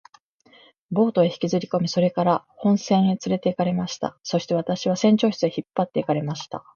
[0.89, 4.17] ボートへ引きずりこみ、それから本船へつれて行かれました。
[4.23, 6.63] そして私は船長室へ引っ張って行かれました。